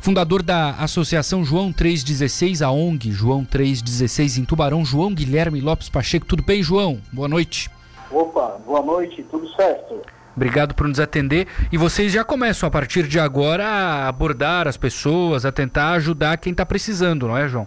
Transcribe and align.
fundador 0.00 0.42
da 0.42 0.70
Associação 0.70 1.44
João 1.44 1.72
316, 1.72 2.62
a 2.62 2.70
ONG 2.70 3.12
João 3.12 3.44
316 3.44 4.38
em 4.38 4.44
Tubarão, 4.44 4.84
João 4.84 5.14
Guilherme 5.14 5.60
Lopes 5.60 5.88
Pacheco. 5.88 6.26
Tudo 6.26 6.42
bem, 6.42 6.62
João? 6.62 7.00
Boa 7.12 7.28
noite. 7.28 7.70
Opa, 8.10 8.58
boa 8.64 8.82
noite, 8.82 9.22
tudo 9.30 9.48
certo. 9.54 10.00
Obrigado 10.34 10.74
por 10.74 10.88
nos 10.88 10.98
atender. 10.98 11.46
E 11.70 11.76
vocês 11.76 12.12
já 12.12 12.24
começam 12.24 12.66
a 12.66 12.70
partir 12.70 13.06
de 13.06 13.20
agora 13.20 13.66
a 13.66 14.08
abordar 14.08 14.66
as 14.66 14.76
pessoas, 14.76 15.44
a 15.44 15.52
tentar 15.52 15.92
ajudar 15.92 16.38
quem 16.38 16.52
está 16.52 16.64
precisando, 16.64 17.28
não 17.28 17.36
é, 17.36 17.46
João? 17.46 17.66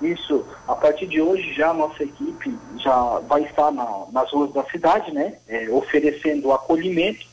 Isso. 0.00 0.44
A 0.66 0.74
partir 0.74 1.06
de 1.06 1.20
hoje 1.20 1.52
já 1.52 1.70
a 1.70 1.74
nossa 1.74 2.02
equipe 2.02 2.56
já 2.78 3.20
vai 3.28 3.42
estar 3.42 3.70
na, 3.70 3.86
nas 4.10 4.32
ruas 4.32 4.52
da 4.54 4.64
cidade, 4.64 5.12
né? 5.12 5.34
É, 5.46 5.68
oferecendo 5.68 6.50
acolhimento 6.50 7.26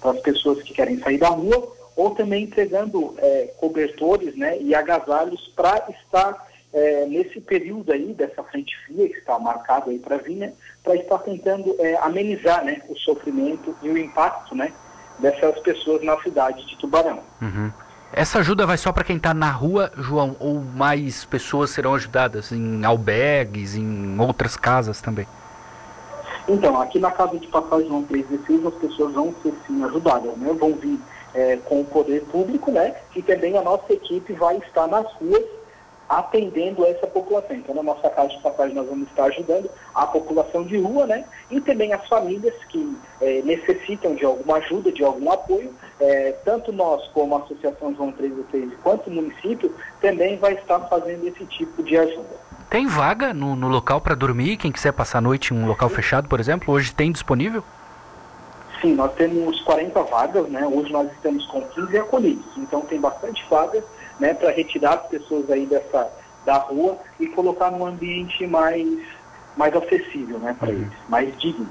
para 0.00 0.12
as 0.12 0.20
pessoas 0.20 0.62
que 0.62 0.72
querem 0.72 0.98
sair 1.00 1.18
da 1.18 1.28
rua 1.28 1.83
ou 1.96 2.10
também 2.10 2.44
entregando 2.44 3.14
é, 3.18 3.52
cobertores 3.58 4.36
né, 4.36 4.58
e 4.60 4.74
agasalhos 4.74 5.52
para 5.54 5.84
estar 5.90 6.46
é, 6.72 7.06
nesse 7.06 7.40
período 7.40 7.92
aí 7.92 8.12
dessa 8.12 8.42
frente 8.42 8.76
fria 8.84 9.08
que 9.08 9.18
está 9.18 9.38
marcado 9.38 9.90
aí 9.90 9.98
para 9.98 10.16
vir, 10.16 10.36
né, 10.36 10.52
para 10.82 10.96
estar 10.96 11.18
tentando 11.18 11.74
é, 11.78 11.96
amenizar 11.98 12.64
né, 12.64 12.82
o 12.88 12.96
sofrimento 12.96 13.76
e 13.82 13.88
o 13.88 13.96
impacto 13.96 14.54
né, 14.54 14.72
dessas 15.18 15.58
pessoas 15.60 16.02
na 16.02 16.20
cidade 16.20 16.66
de 16.66 16.76
Tubarão. 16.76 17.20
Uhum. 17.40 17.70
Essa 18.12 18.38
ajuda 18.38 18.66
vai 18.66 18.76
só 18.76 18.92
para 18.92 19.02
quem 19.02 19.16
está 19.16 19.34
na 19.34 19.50
rua, 19.50 19.90
João, 19.96 20.36
ou 20.38 20.60
mais 20.60 21.24
pessoas 21.24 21.70
serão 21.70 21.94
ajudadas 21.94 22.52
em 22.52 22.84
albergues, 22.84 23.74
em 23.74 24.20
outras 24.20 24.56
casas 24.56 25.00
também? 25.00 25.26
Então, 26.46 26.80
aqui 26.80 26.98
na 27.00 27.10
casa 27.10 27.38
de 27.38 27.46
passagem 27.48 27.88
João 27.88 28.04
316 28.04 28.66
as 28.66 28.74
pessoas 28.74 29.14
vão 29.14 29.34
ser 29.42 29.52
sim 29.66 29.82
ajudadas, 29.82 30.36
né? 30.36 30.52
Vão 30.52 30.74
vir 30.74 31.00
é, 31.34 31.58
com 31.64 31.80
o 31.80 31.84
poder 31.84 32.22
público, 32.24 32.70
né? 32.70 32.94
E 33.14 33.22
também 33.22 33.56
a 33.58 33.62
nossa 33.62 33.92
equipe 33.92 34.32
vai 34.32 34.56
estar 34.58 34.86
nas 34.86 35.10
ruas 35.14 35.44
atendendo 36.08 36.84
essa 36.86 37.06
população. 37.06 37.56
Então, 37.56 37.74
na 37.74 37.82
nossa 37.82 38.08
casa 38.10 38.28
de 38.28 38.40
passagem, 38.40 38.74
nós 38.74 38.86
vamos 38.86 39.08
estar 39.08 39.24
ajudando 39.24 39.70
a 39.94 40.06
população 40.06 40.62
de 40.62 40.78
rua, 40.78 41.06
né? 41.06 41.24
E 41.50 41.60
também 41.60 41.92
as 41.92 42.06
famílias 42.06 42.54
que 42.68 42.96
é, 43.20 43.42
necessitam 43.42 44.14
de 44.14 44.24
alguma 44.24 44.58
ajuda, 44.58 44.92
de 44.92 45.02
algum 45.02 45.32
apoio. 45.32 45.72
É, 45.98 46.32
tanto 46.44 46.72
nós, 46.72 47.06
como 47.08 47.34
a 47.34 47.38
Associação 47.40 47.94
João 47.94 48.12
316, 48.12 48.72
quanto 48.82 49.08
o 49.08 49.12
município, 49.12 49.74
também 50.00 50.36
vai 50.36 50.54
estar 50.54 50.80
fazendo 50.80 51.26
esse 51.26 51.44
tipo 51.46 51.82
de 51.82 51.96
ajuda. 51.96 52.44
Tem 52.68 52.86
vaga 52.86 53.32
no, 53.32 53.54
no 53.54 53.68
local 53.68 54.00
para 54.00 54.14
dormir? 54.14 54.56
Quem 54.56 54.72
quiser 54.72 54.92
passar 54.92 55.18
a 55.18 55.20
noite 55.20 55.54
em 55.54 55.56
um 55.56 55.66
local 55.66 55.88
fechado, 55.88 56.28
por 56.28 56.40
exemplo, 56.40 56.74
hoje 56.74 56.92
tem 56.92 57.12
disponível? 57.12 57.62
Sim, 58.84 58.96
nós 58.96 59.14
temos 59.14 59.62
40 59.62 60.02
vagas, 60.02 60.46
né? 60.50 60.66
Hoje 60.66 60.92
nós 60.92 61.10
estamos 61.10 61.46
com 61.46 61.62
15 61.62 61.96
acolhidos, 61.96 62.44
então 62.58 62.82
tem 62.82 63.00
bastante 63.00 63.42
vagas, 63.48 63.82
né, 64.20 64.34
para 64.34 64.50
retirar 64.50 64.96
as 64.96 65.06
pessoas 65.06 65.50
aí 65.50 65.64
dessa 65.64 66.06
da 66.44 66.56
rua 66.58 66.98
e 67.18 67.26
colocar 67.28 67.70
num 67.70 67.86
ambiente 67.86 68.46
mais 68.46 68.86
mais 69.56 69.74
acessível, 69.74 70.38
né, 70.38 70.54
para 70.58 70.68
uhum. 70.68 70.74
eles, 70.74 70.92
mais 71.08 71.34
digno. 71.38 71.66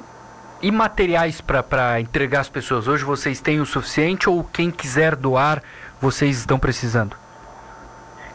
E 0.59 0.71
materiais 0.71 1.39
para 1.39 2.01
entregar 2.01 2.39
às 2.39 2.49
pessoas? 2.49 2.87
Hoje 2.87 3.03
vocês 3.03 3.39
têm 3.39 3.59
o 3.59 3.65
suficiente 3.65 4.27
ou 4.27 4.43
quem 4.43 4.71
quiser 4.71 5.15
doar, 5.15 5.61
vocês 6.01 6.39
estão 6.39 6.57
precisando? 6.57 7.15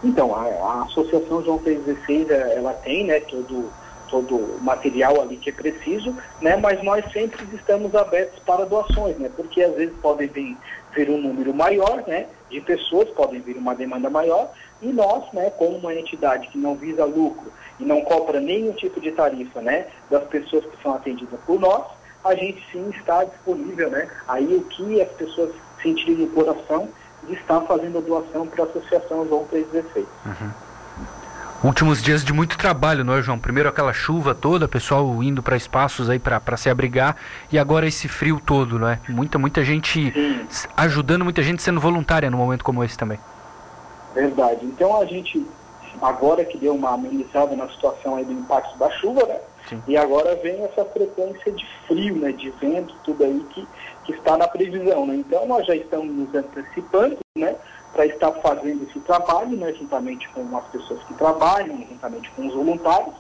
Então, 0.05 0.37
a, 0.37 0.43
a 0.43 0.83
Associação 0.85 1.43
João 1.43 1.59
316, 1.59 2.31
ela 2.31 2.73
tem, 2.75 3.07
né, 3.07 3.19
todo 3.19 3.73
todo 4.09 4.37
o 4.37 4.61
material 4.61 5.21
ali 5.21 5.37
que 5.37 5.51
é 5.51 5.53
preciso, 5.53 6.17
né? 6.41 6.57
Mas 6.57 6.83
nós 6.83 7.05
sempre 7.13 7.47
estamos 7.55 7.95
abertos 7.95 8.39
para 8.41 8.65
doações, 8.65 9.17
né? 9.19 9.31
Porque 9.35 9.63
às 9.63 9.75
vezes 9.75 9.95
podem 10.01 10.29
vir, 10.29 10.57
vir 10.95 11.11
um 11.11 11.21
número 11.21 11.55
maior, 11.55 12.03
né? 12.07 12.27
De 12.51 12.61
pessoas, 12.61 13.09
podem 13.11 13.41
vir 13.41 13.57
uma 13.57 13.75
demanda 13.75 14.09
maior, 14.09 14.51
e 14.81 14.87
nós, 14.89 15.25
né, 15.33 15.51
como 15.51 15.77
uma 15.77 15.95
entidade 15.95 16.49
que 16.49 16.59
não 16.59 16.75
visa 16.75 17.05
lucro 17.05 17.53
e 17.81 17.85
não 17.85 18.01
cobra 18.03 18.41
nenhum 18.41 18.73
tipo 18.73 19.01
de 19.01 19.11
tarifa, 19.11 19.61
né, 19.61 19.87
das 20.11 20.25
pessoas 20.25 20.65
que 20.65 20.83
são 20.83 20.95
atendidas 20.95 21.39
por 21.47 21.61
nós, 21.61 21.85
a 22.25 22.35
gente 22.35 22.65
sim 22.73 22.89
está 22.91 23.25
disponível, 23.25 23.91
né? 23.91 24.09
Aí 24.27 24.55
o 24.55 24.63
que 24.65 25.01
as 25.01 25.09
pessoas 25.11 25.55
sentirem 25.83 26.17
no 26.17 26.29
coração 26.29 26.89
de 27.25 27.35
estar 27.35 27.61
fazendo 27.63 27.99
a 27.99 28.01
doação 28.01 28.47
para 28.47 28.65
a 28.65 28.67
Associação 28.67 29.27
João 29.27 29.45
316. 29.45 30.07
Uhum. 30.27 30.51
Últimos 31.63 32.01
dias 32.01 32.25
de 32.25 32.33
muito 32.33 32.57
trabalho, 32.57 33.05
não 33.05 33.17
é, 33.17 33.23
João? 33.23 33.37
Primeiro 33.37 33.69
aquela 33.69 33.93
chuva 33.93 34.33
toda, 34.33 34.69
pessoal 34.69 35.21
indo 35.25 35.43
para 35.43 35.57
espaços 35.57 36.09
aí 36.09 36.19
para 36.19 36.57
se 36.57 36.71
abrigar, 36.71 37.17
e 37.51 37.59
agora 37.59 37.85
esse 37.85 38.07
frio 38.07 38.41
todo, 38.45 38.79
não 38.79 38.89
é? 38.89 39.01
Muita, 39.09 39.41
muita 39.41 39.65
gente 39.65 40.13
Sim. 40.13 40.69
ajudando, 40.77 41.25
muita 41.25 41.43
gente 41.43 41.61
sendo 41.61 41.81
voluntária 41.81 42.31
num 42.31 42.39
momento 42.39 42.63
como 42.63 42.85
esse 42.85 42.97
também. 42.97 43.19
Verdade. 44.15 44.65
Então 44.67 45.01
a 45.01 45.05
gente, 45.05 45.45
agora 46.01 46.45
que 46.45 46.57
deu 46.59 46.77
uma 46.77 46.95
amenizada 46.95 47.57
na 47.57 47.69
situação 47.69 48.15
aí 48.15 48.25
do 48.25 48.33
impacto 48.33 48.79
da 48.79 48.89
chuva, 48.93 49.27
né? 49.27 49.39
Sim. 49.69 49.83
E 49.89 49.97
agora 49.97 50.37
vem 50.37 50.63
essa 50.63 50.85
frequência 50.85 51.51
de 51.51 51.67
frio, 51.89 52.15
né? 52.17 52.31
De 52.31 52.51
vento, 52.51 52.95
tudo 53.03 53.25
aí 53.25 53.45
que, 53.51 53.67
que 54.05 54.13
está 54.13 54.37
na 54.37 54.47
previsão, 54.47 55.07
né? 55.07 55.17
Então 55.17 55.45
nós 55.49 55.67
já 55.67 55.75
estamos 55.75 56.15
nos 56.15 56.33
antecipando, 56.33 57.19
né? 57.37 57.57
Para 57.99 58.07
estar 58.07 58.31
fazendo 58.35 58.85
esse 58.89 59.01
trabalho, 59.01 59.57
né, 59.57 59.73
juntamente 59.73 60.29
com 60.29 60.57
as 60.57 60.65
pessoas 60.67 61.03
que 61.03 61.15
trabalham, 61.15 61.85
juntamente 61.91 62.31
com 62.31 62.47
os 62.47 62.55
voluntários, 62.55 63.15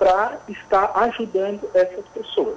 para 0.00 0.38
estar 0.48 0.90
ajudando 0.96 1.60
essas 1.72 2.04
pessoas. 2.08 2.56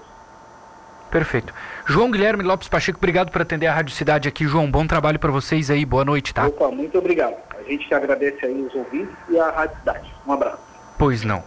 Perfeito. 1.12 1.54
João 1.86 2.10
Guilherme 2.10 2.42
Lopes 2.42 2.68
Pacheco, 2.68 2.98
obrigado 2.98 3.32
por 3.32 3.44
atender 3.44 3.68
a 3.68 3.74
Rádio 3.74 3.94
Cidade 3.94 4.28
aqui. 4.28 4.48
João, 4.48 4.70
bom 4.70 4.88
trabalho 4.88 5.20
para 5.20 5.32
vocês 5.32 5.70
aí. 5.70 5.86
Boa 5.86 6.04
noite, 6.04 6.34
tá? 6.34 6.48
Opa, 6.48 6.72
muito 6.72 6.98
obrigado. 6.98 7.36
A 7.56 7.62
gente 7.62 7.94
agradece 7.94 8.44
aí 8.44 8.62
os 8.64 8.74
ouvintes 8.74 9.16
e 9.30 9.40
a 9.40 9.52
Rádio 9.52 9.78
Cidade. 9.78 10.12
Um 10.26 10.34
abraço. 10.34 10.60
Pois 10.98 11.24
não. 11.24 11.44